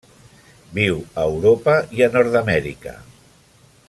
Viu 0.77 0.97
a 1.01 1.25
Europa 1.33 1.75
i 1.99 2.03
a 2.09 2.09
Nord-amèrica. 2.17 2.95